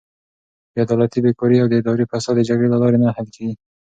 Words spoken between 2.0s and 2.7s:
فساد د جګړې